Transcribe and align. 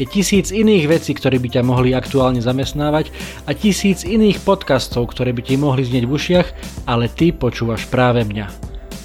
Je 0.00 0.08
tisíc 0.08 0.48
iných 0.48 0.88
vecí, 0.88 1.12
ktoré 1.12 1.36
by 1.36 1.60
ťa 1.60 1.60
mohli 1.60 1.92
aktuálne 1.92 2.40
zamestnávať 2.40 3.12
a 3.44 3.52
tisíc 3.52 4.00
iných 4.00 4.40
podcastov, 4.40 5.12
ktoré 5.12 5.36
by 5.36 5.44
ti 5.44 5.60
mohli 5.60 5.84
znieť 5.84 6.08
v 6.08 6.14
ušiach, 6.16 6.48
ale 6.88 7.12
ty 7.12 7.36
počúvaš 7.36 7.84
práve 7.84 8.24
mňa. 8.24 8.48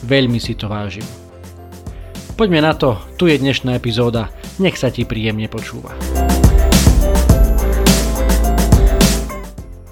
Veľmi 0.08 0.40
si 0.40 0.56
to 0.56 0.72
vážim. 0.72 1.04
Poďme 2.40 2.64
na 2.64 2.72
to, 2.80 2.96
tu 3.20 3.28
je 3.28 3.36
dnešná 3.36 3.76
epizóda, 3.76 4.32
nech 4.56 4.80
sa 4.80 4.88
ti 4.88 5.04
príjemne 5.04 5.52
počúva. 5.52 5.92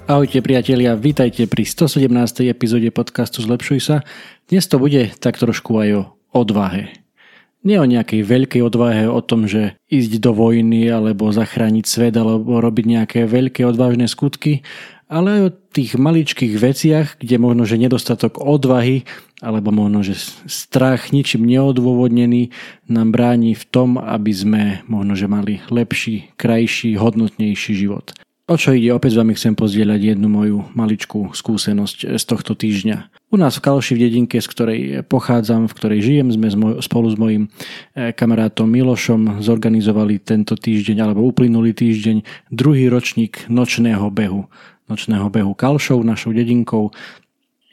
Ahojte 0.08 0.40
priatelia, 0.40 0.96
vítajte 0.96 1.44
pri 1.44 1.68
117. 1.68 2.48
epizóde 2.48 2.88
podcastu 2.88 3.44
Zlepšuj 3.44 3.80
sa. 3.84 4.00
Dnes 4.48 4.64
to 4.72 4.80
bude 4.80 5.20
tak 5.20 5.36
trošku 5.36 5.84
aj 5.84 5.88
o 6.00 6.02
odvahe. 6.32 7.03
Nie 7.64 7.80
o 7.80 7.88
nejakej 7.88 8.20
veľkej 8.28 8.60
odvahe 8.60 9.08
o 9.08 9.24
tom, 9.24 9.48
že 9.48 9.80
ísť 9.88 10.20
do 10.20 10.36
vojny 10.36 10.84
alebo 10.92 11.32
zachrániť 11.32 11.84
svet 11.88 12.12
alebo 12.12 12.60
robiť 12.60 12.84
nejaké 12.84 13.20
veľké 13.24 13.64
odvážne 13.64 14.04
skutky, 14.04 14.60
ale 15.08 15.28
aj 15.32 15.40
o 15.48 15.54
tých 15.72 15.96
maličkých 15.96 16.54
veciach, 16.60 17.08
kde 17.20 17.36
možno, 17.40 17.64
že 17.64 17.80
nedostatok 17.80 18.36
odvahy 18.36 19.08
alebo 19.40 19.72
možno, 19.72 20.04
že 20.04 20.16
strach 20.44 21.12
ničím 21.12 21.44
neodôvodnený 21.44 22.52
nám 22.88 23.12
bráni 23.12 23.56
v 23.56 23.64
tom, 23.68 23.96
aby 23.96 24.32
sme 24.32 24.62
možno, 24.84 25.16
že 25.16 25.28
mali 25.28 25.64
lepší, 25.68 26.32
krajší, 26.36 26.96
hodnotnejší 27.00 27.72
život. 27.76 28.12
O 28.44 28.60
čo 28.60 28.76
ide? 28.76 28.92
Opäť 28.92 29.16
s 29.16 29.20
vami 29.24 29.32
chcem 29.32 29.56
pozdieľať 29.56 30.00
jednu 30.04 30.28
moju 30.28 30.68
maličkú 30.76 31.32
skúsenosť 31.32 32.20
z 32.20 32.24
tohto 32.28 32.52
týždňa. 32.52 33.23
U 33.34 33.36
nás 33.36 33.58
v 33.58 33.66
Kalši 33.66 33.98
v 33.98 34.02
dedinke, 34.06 34.38
z 34.38 34.46
ktorej 34.46 34.80
pochádzam, 35.10 35.66
v 35.66 35.74
ktorej 35.74 36.00
žijem, 36.06 36.30
sme 36.30 36.54
spolu 36.78 37.10
s 37.10 37.18
mojim 37.18 37.50
e, 37.90 38.14
kamarátom 38.14 38.70
Milošom 38.70 39.42
zorganizovali 39.42 40.22
tento 40.22 40.54
týždeň 40.54 41.02
alebo 41.02 41.26
uplynulý 41.26 41.74
týždeň 41.74 42.22
druhý 42.54 42.86
ročník 42.86 43.50
nočného 43.50 44.06
behu 44.14 44.46
nočného 44.84 45.32
behu 45.32 45.56
Kalšov 45.56 46.04
našou 46.04 46.36
dedinkou. 46.36 46.92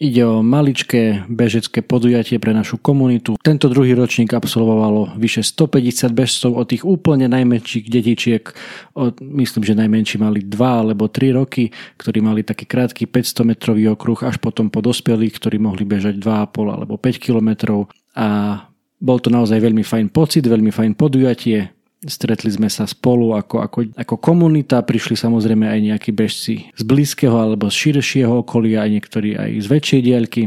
Ide 0.02 0.26
o 0.26 0.42
maličké 0.42 1.30
bežecké 1.30 1.86
podujatie 1.86 2.42
pre 2.42 2.58
našu 2.58 2.82
komunitu. 2.82 3.38
Tento 3.38 3.70
druhý 3.70 3.94
ročník 3.94 4.34
absolvovalo 4.34 5.14
vyše 5.14 5.46
150 5.46 6.10
bežcov 6.10 6.58
od 6.58 6.66
tých 6.66 6.82
úplne 6.82 7.30
najmenších 7.30 7.86
detičiek. 7.86 8.50
Od, 8.98 9.22
myslím, 9.22 9.62
že 9.62 9.78
najmenší 9.78 10.18
mali 10.18 10.42
2 10.42 10.58
alebo 10.58 11.06
3 11.06 11.38
roky, 11.38 11.70
ktorí 12.02 12.18
mali 12.18 12.42
taký 12.42 12.66
krátky 12.66 13.06
500 13.06 13.46
metrový 13.46 13.94
okruh, 13.94 14.18
až 14.26 14.42
potom 14.42 14.74
po 14.74 14.82
dospelých, 14.82 15.38
ktorí 15.38 15.62
mohli 15.62 15.86
bežať 15.86 16.18
2,5 16.18 16.50
alebo 16.82 16.98
5 16.98 17.22
kilometrov. 17.22 17.86
A 18.18 18.58
bol 18.98 19.22
to 19.22 19.30
naozaj 19.30 19.62
veľmi 19.62 19.86
fajn 19.86 20.10
pocit, 20.10 20.50
veľmi 20.50 20.74
fajn 20.74 20.98
podujatie. 20.98 21.70
Stretli 22.02 22.50
sme 22.50 22.66
sa 22.66 22.90
spolu 22.90 23.38
ako, 23.38 23.62
ako, 23.62 23.80
ako 23.94 24.16
komunita, 24.18 24.82
prišli 24.82 25.14
samozrejme 25.14 25.70
aj 25.70 25.80
nejakí 25.86 26.10
bežci 26.10 26.74
z 26.74 26.82
blízkeho 26.82 27.38
alebo 27.38 27.70
z 27.70 27.78
širšieho 27.78 28.42
okolia, 28.42 28.82
aj 28.82 28.90
niektorí 28.90 29.38
aj 29.38 29.52
z 29.62 29.68
väčšej 29.70 30.02
diaľky. 30.02 30.42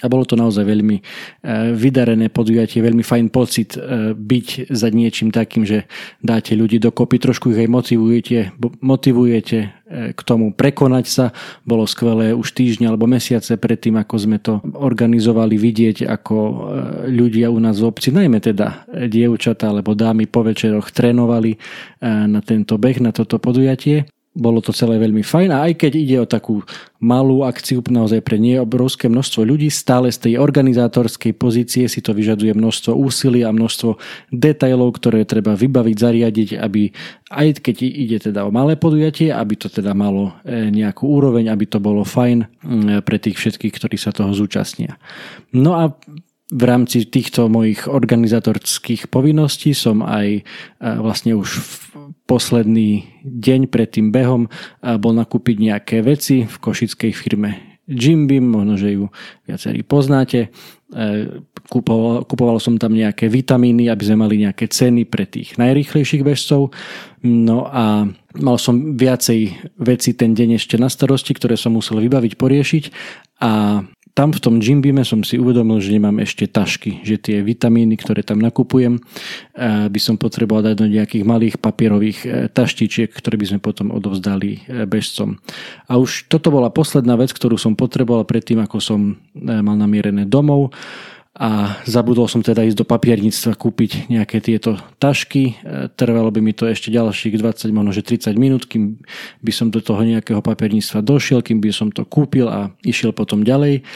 A 0.00 0.06
bolo 0.08 0.24
to 0.24 0.34
naozaj 0.36 0.64
veľmi 0.64 0.96
e, 0.98 1.02
vydarené 1.76 2.32
podujatie, 2.32 2.80
veľmi 2.80 3.04
fajn 3.04 3.26
pocit 3.28 3.76
e, 3.76 4.12
byť 4.16 4.72
za 4.72 4.88
niečím 4.88 5.28
takým, 5.28 5.68
že 5.68 5.84
dáte 6.24 6.56
ľudí 6.56 6.80
dokopy, 6.80 7.20
trošku 7.20 7.52
ich 7.52 7.60
aj 7.60 7.68
motivujete, 7.68 8.56
motivujete 8.80 9.58
e, 9.60 9.68
k 10.16 10.20
tomu 10.24 10.56
prekonať 10.56 11.06
sa. 11.08 11.24
Bolo 11.68 11.84
skvelé 11.84 12.32
už 12.32 12.56
týždne 12.56 12.88
alebo 12.88 13.04
mesiace 13.04 13.60
predtým, 13.60 14.00
ako 14.00 14.14
sme 14.16 14.38
to 14.40 14.64
organizovali, 14.76 15.60
vidieť, 15.60 16.08
ako 16.08 16.36
ľudia 17.10 17.52
u 17.52 17.58
nás 17.60 17.76
v 17.82 17.88
obci, 17.90 18.08
najmä 18.14 18.40
teda 18.40 18.88
dievčatá 19.08 19.68
alebo 19.68 19.92
dámy 19.92 20.24
po 20.30 20.46
večeroch 20.46 20.88
trénovali 20.94 21.60
na 22.04 22.40
tento 22.40 22.80
beh, 22.80 23.02
na 23.02 23.12
toto 23.12 23.36
podujatie 23.36 24.08
bolo 24.40 24.64
to 24.64 24.72
celé 24.72 24.96
veľmi 24.96 25.20
fajn 25.20 25.48
a 25.52 25.68
aj 25.68 25.72
keď 25.76 25.92
ide 25.92 26.16
o 26.16 26.26
takú 26.26 26.64
malú 26.96 27.44
akciu 27.44 27.84
naozaj 27.84 28.24
pre 28.24 28.40
nie 28.40 28.56
obrovské 28.56 29.12
množstvo 29.12 29.44
ľudí, 29.44 29.68
stále 29.68 30.08
z 30.08 30.28
tej 30.28 30.34
organizátorskej 30.40 31.36
pozície 31.36 31.84
si 31.88 32.00
to 32.00 32.16
vyžaduje 32.16 32.56
množstvo 32.56 32.96
úsilia 32.96 33.52
a 33.52 33.56
množstvo 33.56 34.00
detailov, 34.32 34.96
ktoré 34.96 35.28
treba 35.28 35.52
vybaviť, 35.52 35.96
zariadiť, 35.96 36.48
aby 36.56 36.88
aj 37.28 37.60
keď 37.60 37.76
ide 37.84 38.18
teda 38.20 38.48
o 38.48 38.50
malé 38.52 38.80
podujatie, 38.80 39.28
aby 39.28 39.54
to 39.60 39.68
teda 39.68 39.92
malo 39.92 40.32
e, 40.44 40.72
nejakú 40.72 41.04
úroveň, 41.04 41.52
aby 41.52 41.68
to 41.68 41.76
bolo 41.76 42.04
fajn 42.04 42.48
pre 43.04 43.16
tých 43.20 43.36
všetkých, 43.36 43.76
ktorí 43.76 43.96
sa 44.00 44.12
toho 44.12 44.32
zúčastnia. 44.32 44.96
No 45.52 45.76
a 45.76 45.92
v 46.50 46.62
rámci 46.66 47.06
týchto 47.06 47.46
mojich 47.46 47.86
organizatorských 47.86 49.06
povinností 49.06 49.70
som 49.70 50.02
aj 50.02 50.28
e, 50.38 50.42
vlastne 50.78 51.38
už 51.38 51.48
v 51.62 51.74
posledný 52.26 53.06
deň 53.22 53.70
pred 53.70 53.88
tým 53.90 54.10
behom 54.10 54.46
e, 54.46 54.50
bol 54.98 55.14
nakúpiť 55.14 55.56
nejaké 55.62 55.96
veci 56.02 56.46
v 56.46 56.56
košickej 56.58 57.12
firme 57.14 57.70
Jimbim, 57.90 58.46
možno, 58.46 58.78
že 58.78 58.94
ju 58.94 59.10
viacerí 59.50 59.82
poznáte. 59.82 60.54
E, 60.94 61.42
kupoval, 61.66 62.22
kupoval 62.22 62.62
som 62.62 62.78
tam 62.78 62.94
nejaké 62.94 63.26
vitamíny, 63.26 63.90
aby 63.90 64.02
sme 64.06 64.26
mali 64.26 64.46
nejaké 64.46 64.70
ceny 64.70 65.10
pre 65.10 65.26
tých 65.26 65.58
najrýchlejších 65.58 66.22
bežcov. 66.22 66.70
No 67.26 67.66
a 67.66 68.06
mal 68.38 68.56
som 68.62 68.94
viacej 68.94 69.74
veci 69.82 70.14
ten 70.14 70.38
deň 70.38 70.62
ešte 70.62 70.78
na 70.78 70.86
starosti, 70.86 71.34
ktoré 71.34 71.58
som 71.58 71.74
musel 71.74 71.98
vybaviť, 71.98 72.38
poriešiť 72.38 72.84
a 73.42 73.82
tam 74.20 74.36
v 74.36 74.44
tom 74.44 74.60
Jimbime 74.60 75.00
som 75.00 75.24
si 75.24 75.40
uvedomil, 75.40 75.80
že 75.80 75.96
nemám 75.96 76.20
ešte 76.20 76.44
tašky, 76.44 77.00
že 77.00 77.16
tie 77.16 77.40
vitamíny, 77.40 77.96
ktoré 77.96 78.20
tam 78.20 78.36
nakupujem, 78.36 79.00
eh, 79.00 79.88
by 79.88 79.96
som 79.96 80.20
potreboval 80.20 80.60
dať 80.60 80.76
do 80.76 80.92
nejakých 80.92 81.24
malých 81.24 81.56
papierových 81.56 82.18
eh, 82.28 82.30
taštičiek, 82.52 83.08
ktoré 83.08 83.40
by 83.40 83.46
sme 83.48 83.60
potom 83.64 83.88
odovzdali 83.88 84.60
eh, 84.68 84.84
bežcom. 84.84 85.40
A 85.88 85.96
už 85.96 86.28
toto 86.28 86.52
bola 86.52 86.68
posledná 86.68 87.16
vec, 87.16 87.32
ktorú 87.32 87.56
som 87.56 87.72
potreboval 87.72 88.28
predtým, 88.28 88.60
ako 88.60 88.76
som 88.76 89.00
mal 89.40 89.80
namierené 89.80 90.28
domov 90.28 90.76
a 91.30 91.78
zabudol 91.86 92.26
som 92.26 92.42
teda 92.42 92.66
ísť 92.66 92.82
do 92.82 92.86
papierníctva 92.86 93.54
kúpiť 93.54 94.10
nejaké 94.10 94.42
tieto 94.42 94.74
tašky. 94.98 95.54
Trvalo 95.94 96.34
by 96.34 96.42
mi 96.42 96.50
to 96.50 96.66
ešte 96.66 96.90
ďalších 96.90 97.38
20, 97.38 97.70
možno 97.70 97.94
že 97.94 98.02
30 98.02 98.34
minút, 98.34 98.66
kým 98.66 98.98
by 99.38 99.52
som 99.54 99.70
do 99.70 99.78
toho 99.78 100.02
nejakého 100.02 100.42
papierníctva 100.42 101.06
došiel, 101.06 101.38
kým 101.46 101.62
by 101.62 101.70
som 101.70 101.94
to 101.94 102.02
kúpil 102.02 102.50
a 102.50 102.74
išiel 102.82 103.14
potom 103.14 103.46
ďalej. 103.46 103.86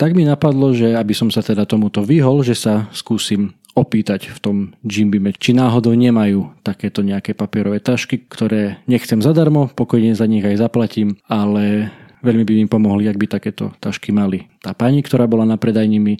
Tak 0.00 0.16
mi 0.16 0.24
napadlo, 0.24 0.72
že 0.72 0.96
aby 0.96 1.12
som 1.12 1.28
sa 1.28 1.44
teda 1.44 1.68
tomuto 1.68 2.00
vyhol, 2.00 2.40
že 2.40 2.56
sa 2.56 2.88
skúsim 2.94 3.52
opýtať 3.76 4.32
v 4.32 4.38
tom 4.40 4.56
Jimbime, 4.82 5.30
či 5.36 5.54
náhodou 5.54 5.94
nemajú 5.94 6.50
takéto 6.66 7.04
nejaké 7.04 7.36
papierové 7.36 7.78
tašky, 7.78 8.26
ktoré 8.26 8.82
nechcem 8.90 9.22
zadarmo, 9.22 9.70
pokojne 9.70 10.18
za 10.18 10.26
nich 10.26 10.42
aj 10.42 10.58
zaplatím, 10.58 11.14
ale 11.30 11.94
veľmi 12.26 12.42
by 12.42 12.52
mi 12.58 12.66
pomohli, 12.66 13.06
ak 13.06 13.18
by 13.18 13.26
takéto 13.38 13.70
tašky 13.78 14.10
mali. 14.10 14.50
Tá 14.58 14.74
pani, 14.74 14.98
ktorá 15.06 15.30
bola 15.30 15.46
na 15.46 15.54
predajni 15.54 16.02
mi 16.02 16.14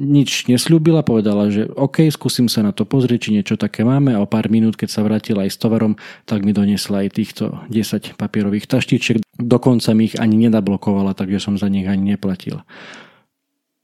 nič 0.00 0.48
nesľúbila, 0.48 1.04
povedala, 1.04 1.52
že 1.52 1.68
OK, 1.68 2.08
skúsim 2.08 2.48
sa 2.48 2.64
na 2.64 2.72
to 2.72 2.88
pozrieť, 2.88 3.28
či 3.28 3.34
niečo 3.36 3.60
také 3.60 3.84
máme 3.84 4.16
a 4.16 4.24
o 4.24 4.30
pár 4.30 4.48
minút, 4.48 4.80
keď 4.80 4.88
sa 4.88 5.04
vrátila 5.04 5.44
aj 5.44 5.52
s 5.52 5.60
tovarom, 5.60 6.00
tak 6.24 6.48
mi 6.48 6.56
donesla 6.56 7.04
aj 7.04 7.08
týchto 7.12 7.44
10 7.68 8.16
papierových 8.16 8.64
taštičiek. 8.64 9.20
Dokonca 9.36 9.92
mi 9.92 10.08
ich 10.08 10.16
ani 10.16 10.48
nedablokovala, 10.48 11.12
takže 11.12 11.44
som 11.44 11.60
za 11.60 11.68
nich 11.68 11.84
ani 11.84 12.16
neplatil. 12.16 12.64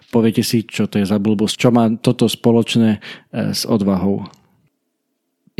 Poviete 0.09 0.41
si, 0.41 0.65
čo 0.65 0.89
to 0.89 1.05
je 1.05 1.05
za 1.05 1.21
blbosť, 1.21 1.55
čo 1.61 1.69
má 1.69 1.93
toto 2.01 2.25
spoločné 2.25 2.97
e, 2.97 3.01
s 3.53 3.69
odvahou. 3.69 4.25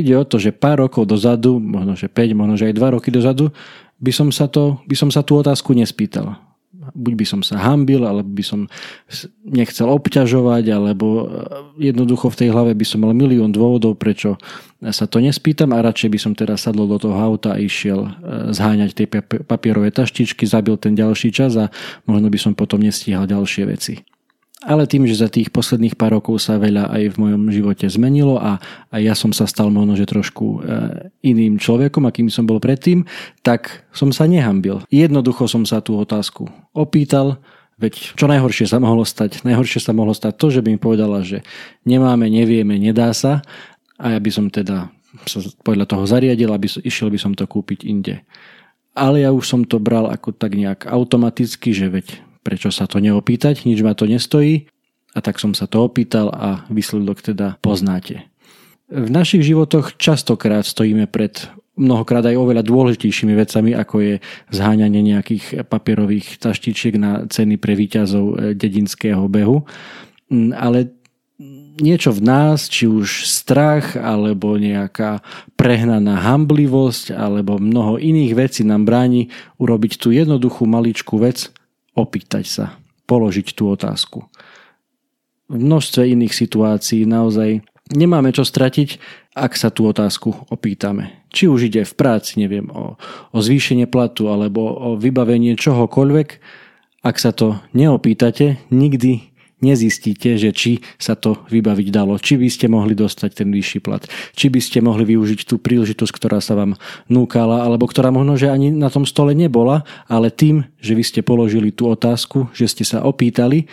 Ide 0.01 0.17
o 0.17 0.25
to, 0.25 0.41
že 0.41 0.57
pár 0.57 0.81
rokov 0.81 1.05
dozadu, 1.05 1.61
možno 1.61 1.93
že 1.93 2.09
5, 2.09 2.33
možno 2.33 2.57
že 2.57 2.73
aj 2.73 2.75
2 2.81 2.97
roky 2.97 3.13
dozadu, 3.13 3.53
by 4.01 4.13
som 4.15 4.33
sa, 4.33 4.49
to, 4.49 4.81
by 4.89 4.97
som 4.97 5.13
sa 5.13 5.21
tú 5.21 5.37
otázku 5.37 5.77
nespýtal 5.77 6.48
buď 6.99 7.15
by 7.15 7.27
som 7.27 7.41
sa 7.47 7.63
hambil, 7.63 8.03
alebo 8.03 8.27
by 8.27 8.43
som 8.43 8.67
nechcel 9.47 9.87
obťažovať, 9.87 10.65
alebo 10.75 11.07
e, 11.07 11.23
jednoducho 11.89 12.35
v 12.35 12.39
tej 12.45 12.49
hlave 12.51 12.75
by 12.75 12.83
som 12.83 13.07
mal 13.07 13.15
milión 13.15 13.55
dôvodov, 13.55 13.95
prečo 13.95 14.35
sa 14.91 15.07
to 15.07 15.23
nespýtam 15.23 15.71
a 15.75 15.83
radšej 15.83 16.11
by 16.11 16.19
som 16.19 16.33
teraz 16.35 16.67
sadol 16.67 16.91
do 16.91 16.99
toho 16.99 17.15
auta 17.15 17.55
a 17.55 17.63
išiel 17.63 18.07
e, 18.07 18.11
zháňať 18.51 18.91
tie 18.99 19.07
papierové 19.47 19.95
taštičky, 19.95 20.43
zabil 20.43 20.75
ten 20.75 20.99
ďalší 20.99 21.31
čas 21.31 21.55
a 21.55 21.71
možno 22.05 22.27
by 22.27 22.39
som 22.39 22.53
potom 22.59 22.83
nestíhal 22.83 23.31
ďalšie 23.31 23.63
veci. 23.71 24.18
Ale 24.69 24.85
tým, 24.85 25.09
že 25.09 25.17
za 25.17 25.33
tých 25.33 25.49
posledných 25.49 25.97
pár 25.97 26.21
rokov 26.21 26.45
sa 26.45 26.61
veľa 26.61 26.93
aj 26.93 27.17
v 27.17 27.21
mojom 27.25 27.43
živote 27.49 27.89
zmenilo 27.89 28.37
a, 28.37 28.61
a 28.93 28.97
ja 29.01 29.17
som 29.17 29.33
sa 29.33 29.49
stal 29.49 29.73
možno, 29.73 29.97
že 29.97 30.05
trošku 30.05 30.45
e, 30.45 30.59
iným 31.25 31.57
človekom, 31.57 32.05
akým 32.05 32.29
som 32.29 32.45
bol 32.45 32.61
predtým, 32.61 33.09
tak 33.41 33.89
som 33.97 34.13
sa 34.13 34.29
nehambil. 34.29 34.85
Jednoducho 34.93 35.49
som 35.49 35.65
sa 35.65 35.81
tú 35.81 35.97
otázku 35.97 36.53
opýtal, 36.77 37.41
veď 37.81 38.13
čo 38.13 38.29
najhoršie 38.29 38.69
sa 38.69 38.77
mohlo 38.77 39.09
stať? 39.09 39.41
Najhoršie 39.41 39.81
sa 39.81 39.97
mohlo 39.97 40.13
stať 40.13 40.37
to, 40.37 40.53
že 40.53 40.61
by 40.61 40.77
mi 40.77 40.81
povedala, 40.81 41.25
že 41.25 41.41
nemáme, 41.89 42.29
nevieme, 42.29 42.77
nedá 42.77 43.09
sa 43.17 43.41
a 43.97 44.13
ja 44.13 44.21
by 44.21 44.31
som 44.31 44.53
teda 44.53 44.93
sa 45.25 45.41
podľa 45.65 45.89
toho 45.89 46.05
zariadil, 46.05 46.53
aby 46.53 46.69
išiel 46.85 47.09
by 47.09 47.17
som 47.17 47.33
to 47.33 47.49
kúpiť 47.49 47.89
inde. 47.89 48.21
Ale 48.93 49.25
ja 49.25 49.33
už 49.33 49.49
som 49.49 49.61
to 49.65 49.81
bral 49.81 50.13
ako 50.13 50.37
tak 50.37 50.53
nejak 50.53 50.85
automaticky, 50.85 51.73
že 51.73 51.89
veď 51.89 52.28
prečo 52.49 52.73
sa 52.73 52.89
to 52.89 52.97
neopýtať, 52.97 53.69
nič 53.69 53.85
ma 53.85 53.93
to 53.93 54.09
nestojí. 54.09 54.65
A 55.13 55.21
tak 55.21 55.37
som 55.37 55.53
sa 55.53 55.69
to 55.69 55.85
opýtal 55.85 56.33
a 56.33 56.65
výsledok 56.73 57.21
teda 57.21 57.61
poznáte. 57.61 58.25
V 58.89 59.13
našich 59.13 59.45
životoch 59.45 60.01
častokrát 60.01 60.65
stojíme 60.65 61.05
pred 61.13 61.53
mnohokrát 61.77 62.25
aj 62.25 62.41
oveľa 62.41 62.65
dôležitejšími 62.65 63.37
vecami, 63.37 63.77
ako 63.77 63.97
je 64.01 64.15
zháňanie 64.49 65.05
nejakých 65.05 65.69
papierových 65.69 66.41
taštičiek 66.41 66.97
na 66.97 67.29
ceny 67.29 67.61
pre 67.61 67.77
výťazov 67.77 68.25
e, 68.27 68.35
dedinského 68.57 69.23
behu. 69.29 69.69
Mm, 70.33 70.57
ale 70.57 70.99
niečo 71.79 72.11
v 72.11 72.21
nás, 72.27 72.67
či 72.67 72.91
už 72.91 73.29
strach, 73.29 73.95
alebo 73.95 74.59
nejaká 74.59 75.23
prehnaná 75.55 76.19
hamblivosť, 76.19 77.15
alebo 77.15 77.63
mnoho 77.63 77.97
iných 78.03 78.33
vecí 78.35 78.67
nám 78.67 78.83
bráni 78.83 79.31
urobiť 79.63 80.03
tú 80.03 80.11
jednoduchú 80.11 80.67
maličkú 80.67 81.23
vec, 81.23 81.55
opýtať 81.99 82.45
sa, 82.47 82.65
položiť 83.11 83.59
tú 83.59 83.75
otázku. 83.75 84.31
V 85.51 85.57
množstve 85.59 86.07
iných 86.07 86.31
situácií 86.31 87.03
naozaj 87.09 87.67
nemáme 87.91 88.31
čo 88.31 88.47
stratiť, 88.47 89.01
ak 89.35 89.59
sa 89.59 89.75
tú 89.75 89.91
otázku 89.91 90.35
opýtame. 90.53 91.25
Či 91.33 91.51
už 91.51 91.73
ide 91.73 91.83
v 91.83 91.95
práci, 91.95 92.39
neviem, 92.39 92.69
o, 92.71 92.95
o 93.33 93.39
zvýšenie 93.39 93.91
platu 93.91 94.31
alebo 94.31 94.61
o 94.61 94.89
vybavenie 94.95 95.57
čohokoľvek, 95.57 96.29
ak 97.03 97.17
sa 97.17 97.31
to 97.31 97.59
neopýtate, 97.73 98.59
nikdy 98.69 99.31
nezistíte, 99.61 100.39
že 100.39 100.51
či 100.55 100.73
sa 100.97 101.19
to 101.19 101.43
vybaviť 101.51 101.89
dalo, 101.91 102.19
či 102.19 102.39
by 102.39 102.49
ste 102.49 102.67
mohli 102.71 102.95
dostať 102.95 103.43
ten 103.45 103.49
vyšší 103.51 103.79
plat, 103.83 104.03
či 104.35 104.51
by 104.51 104.61
ste 104.63 104.79
mohli 104.81 105.05
využiť 105.09 105.47
tú 105.47 105.59
príležitosť, 105.59 106.13
ktorá 106.15 106.39
sa 106.39 106.55
vám 106.55 106.79
núkala, 107.11 107.67
alebo 107.67 107.91
ktorá 107.91 108.15
možno, 108.15 108.39
že 108.39 108.51
ani 108.51 108.71
na 108.71 108.91
tom 108.91 109.03
stole 109.07 109.35
nebola, 109.35 109.83
ale 110.07 110.31
tým, 110.31 110.67
že 110.79 110.95
vy 110.95 111.03
ste 111.03 111.21
položili 111.27 111.75
tú 111.75 111.91
otázku, 111.91 112.51
že 112.55 112.71
ste 112.71 112.85
sa 112.87 113.03
opýtali, 113.03 113.67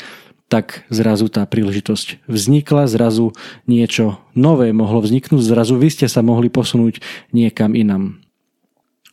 tak 0.45 0.85
zrazu 0.93 1.25
tá 1.25 1.41
príležitosť 1.45 2.29
vznikla, 2.29 2.85
zrazu 2.85 3.33
niečo 3.65 4.21
nové 4.37 4.69
mohlo 4.77 5.01
vzniknúť, 5.01 5.41
zrazu 5.41 5.73
vy 5.77 5.89
ste 5.89 6.05
sa 6.05 6.21
mohli 6.21 6.53
posunúť 6.53 7.01
niekam 7.33 7.73
inam. 7.73 8.21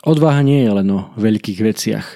Odvaha 0.03 0.43
nie 0.43 0.67
je 0.67 0.71
len 0.83 0.89
o 0.93 1.15
veľkých 1.15 1.63
veciach, 1.63 2.07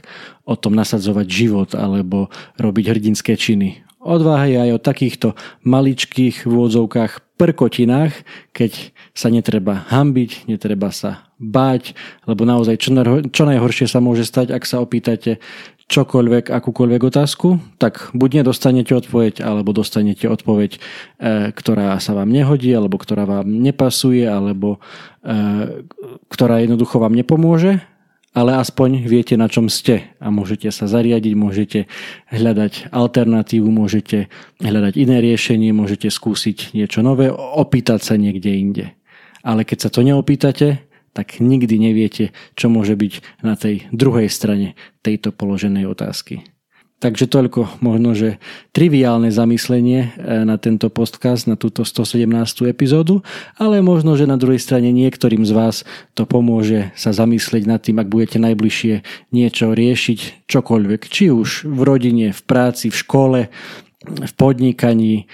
o 0.42 0.54
tom 0.58 0.74
nasadzovať 0.74 1.26
život 1.26 1.70
alebo 1.78 2.34
robiť 2.58 2.84
hrdinské 2.92 3.38
činy. 3.38 3.85
Odvaha 4.06 4.46
je 4.46 4.58
aj 4.62 4.70
o 4.78 4.78
takýchto 4.78 5.28
maličkých 5.66 6.46
v 6.46 6.50
úvodzovkách 6.50 7.26
prkotinách, 7.36 8.14
keď 8.54 8.94
sa 9.12 9.28
netreba 9.28 9.82
hambiť, 9.90 10.46
netreba 10.46 10.94
sa 10.94 11.26
báť, 11.36 11.92
lebo 12.24 12.48
naozaj 12.48 12.80
čo, 12.80 12.94
čo 13.28 13.42
najhoršie 13.44 13.90
sa 13.90 14.00
môže 14.00 14.24
stať, 14.24 14.54
ak 14.54 14.64
sa 14.64 14.80
opýtate 14.80 15.42
čokoľvek, 15.86 16.50
akúkoľvek 16.50 17.02
otázku, 17.02 17.62
tak 17.78 18.10
buď 18.10 18.42
nedostanete 18.42 18.90
odpoveď, 18.96 19.42
alebo 19.42 19.70
dostanete 19.70 20.26
odpoveď, 20.26 20.70
e, 20.74 20.78
ktorá 21.54 21.94
sa 22.02 22.16
vám 22.16 22.30
nehodí, 22.30 22.74
alebo 22.74 22.98
ktorá 22.98 23.22
vám 23.22 23.46
nepasuje, 23.46 24.26
alebo 24.26 24.82
e, 25.22 25.36
ktorá 26.30 26.62
jednoducho 26.62 26.98
vám 26.98 27.14
nepomôže 27.14 27.82
ale 28.36 28.60
aspoň 28.60 29.08
viete, 29.08 29.32
na 29.40 29.48
čom 29.48 29.72
ste 29.72 30.12
a 30.20 30.28
môžete 30.28 30.68
sa 30.68 30.84
zariadiť, 30.84 31.32
môžete 31.32 31.80
hľadať 32.28 32.92
alternatívu, 32.92 33.64
môžete 33.72 34.28
hľadať 34.60 34.94
iné 35.00 35.24
riešenie, 35.24 35.72
môžete 35.72 36.12
skúsiť 36.12 36.76
niečo 36.76 37.00
nové, 37.00 37.32
opýtať 37.32 38.04
sa 38.04 38.14
niekde 38.20 38.52
inde. 38.52 38.86
Ale 39.40 39.64
keď 39.64 39.88
sa 39.88 39.90
to 39.90 40.04
neopýtate, 40.04 40.84
tak 41.16 41.40
nikdy 41.40 41.80
neviete, 41.80 42.36
čo 42.60 42.68
môže 42.68 42.92
byť 42.92 43.40
na 43.40 43.56
tej 43.56 43.88
druhej 43.88 44.28
strane 44.28 44.76
tejto 45.00 45.32
položenej 45.32 45.88
otázky. 45.88 46.44
Takže 46.96 47.28
toľko 47.28 47.84
možno, 47.84 48.16
že 48.16 48.40
triviálne 48.72 49.28
zamyslenie 49.28 50.16
e, 50.16 50.48
na 50.48 50.56
tento 50.56 50.88
podcast, 50.88 51.44
na 51.44 51.52
túto 51.52 51.84
117. 51.84 52.24
epizódu, 52.72 53.20
ale 53.60 53.84
možno, 53.84 54.16
že 54.16 54.24
na 54.24 54.40
druhej 54.40 54.56
strane 54.56 54.88
niektorým 54.96 55.44
z 55.44 55.52
vás 55.52 55.76
to 56.16 56.24
pomôže 56.24 56.88
sa 56.96 57.12
zamyslieť 57.12 57.68
nad 57.68 57.84
tým, 57.84 58.00
ak 58.00 58.08
budete 58.08 58.40
najbližšie 58.40 59.04
niečo 59.28 59.76
riešiť, 59.76 60.48
čokoľvek, 60.48 61.00
či 61.04 61.28
už 61.28 61.68
v 61.68 61.80
rodine, 61.84 62.32
v 62.32 62.42
práci, 62.48 62.88
v 62.88 62.96
škole, 62.96 63.40
v 64.06 64.32
podnikaní, 64.40 65.28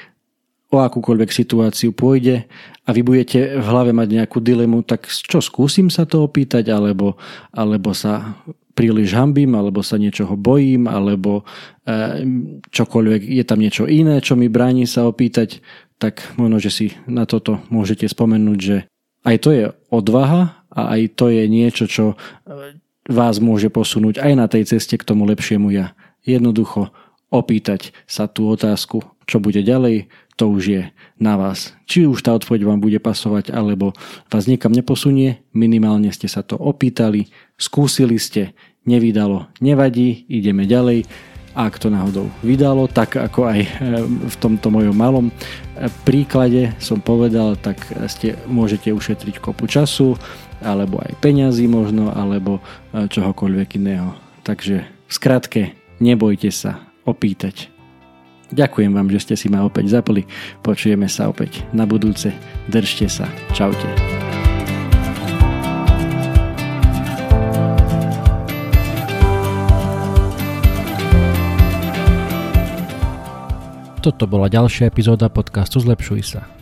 o 0.72 0.80
akúkoľvek 0.80 1.30
situáciu 1.30 1.92
pôjde 1.92 2.48
a 2.82 2.96
vy 2.96 3.04
budete 3.04 3.60
v 3.60 3.66
hlave 3.68 3.92
mať 3.92 4.08
nejakú 4.08 4.40
dilemu, 4.40 4.80
tak 4.82 5.04
čo 5.04 5.44
skúsim 5.44 5.92
sa 5.92 6.08
to 6.08 6.24
opýtať, 6.24 6.72
alebo, 6.72 7.20
alebo 7.52 7.92
sa 7.92 8.40
príliš 8.72 9.12
hambím, 9.12 9.52
alebo 9.54 9.84
sa 9.84 10.00
niečoho 10.00 10.36
bojím, 10.36 10.88
alebo 10.88 11.44
e, 11.84 12.24
čokoľvek, 12.72 13.20
je 13.28 13.44
tam 13.44 13.60
niečo 13.60 13.84
iné, 13.84 14.20
čo 14.24 14.34
mi 14.34 14.48
bráni 14.48 14.88
sa 14.88 15.04
opýtať, 15.04 15.60
tak 16.00 16.24
možno, 16.40 16.58
že 16.58 16.70
si 16.72 16.86
na 17.06 17.28
toto 17.28 17.62
môžete 17.68 18.08
spomenúť, 18.08 18.58
že 18.58 18.76
aj 19.22 19.36
to 19.38 19.50
je 19.54 19.64
odvaha 19.92 20.66
a 20.72 20.98
aj 20.98 21.14
to 21.14 21.30
je 21.30 21.44
niečo, 21.46 21.84
čo 21.86 22.04
e, 22.12 22.16
vás 23.06 23.38
môže 23.38 23.68
posunúť 23.68 24.18
aj 24.22 24.32
na 24.34 24.46
tej 24.48 24.76
ceste 24.76 24.96
k 24.98 25.06
tomu 25.06 25.28
lepšiemu 25.28 25.68
ja. 25.74 25.94
Jednoducho 26.22 26.94
opýtať 27.32 27.96
sa 28.04 28.28
tú 28.28 28.52
otázku, 28.52 29.02
čo 29.24 29.40
bude 29.40 29.64
ďalej, 29.64 30.12
to 30.36 30.48
už 30.48 30.62
je 30.64 30.82
na 31.20 31.36
vás. 31.36 31.76
Či 31.86 32.08
už 32.08 32.24
tá 32.24 32.32
odpoveď 32.34 32.64
vám 32.64 32.80
bude 32.80 32.98
pasovať, 32.98 33.52
alebo 33.52 33.92
vás 34.32 34.48
niekam 34.48 34.72
neposunie, 34.72 35.44
minimálne 35.52 36.10
ste 36.10 36.26
sa 36.26 36.40
to 36.40 36.56
opýtali, 36.56 37.28
skúsili 37.60 38.16
ste, 38.16 38.56
nevydalo, 38.88 39.52
nevadí, 39.62 40.26
ideme 40.26 40.66
ďalej. 40.66 41.06
Ak 41.52 41.76
to 41.76 41.92
náhodou 41.92 42.32
vydalo, 42.40 42.88
tak 42.88 43.12
ako 43.12 43.44
aj 43.44 43.60
e, 43.60 43.68
v 44.08 44.36
tomto 44.40 44.72
mojom 44.72 44.96
malom 44.96 45.28
e, 45.28 45.32
príklade 46.08 46.72
som 46.80 46.96
povedal, 46.96 47.60
tak 47.60 47.76
ste 48.08 48.40
môžete 48.48 48.88
ušetriť 48.88 49.36
kopu 49.36 49.68
času, 49.68 50.16
alebo 50.64 51.04
aj 51.04 51.12
peňazí 51.20 51.68
možno, 51.68 52.08
alebo 52.08 52.56
e, 52.96 53.04
čohokoľvek 53.04 53.68
iného. 53.76 54.16
Takže 54.48 54.76
v 54.80 55.12
skratke, 55.12 55.76
nebojte 56.00 56.48
sa 56.48 56.88
opýtať. 57.04 57.71
Ďakujem 58.52 58.92
vám, 58.92 59.08
že 59.08 59.24
ste 59.24 59.34
si 59.34 59.48
ma 59.48 59.64
opäť 59.64 59.96
zapli. 59.96 60.28
Počujeme 60.60 61.08
sa 61.08 61.32
opäť 61.32 61.64
na 61.72 61.88
budúce. 61.88 62.30
Držte 62.68 63.08
sa. 63.08 63.26
Čaute. 63.56 63.88
Toto 74.02 74.26
bola 74.26 74.50
ďalšia 74.50 74.90
epizóda 74.90 75.30
podcastu 75.30 75.78
Zlepšuj 75.78 76.22
sa. 76.26 76.61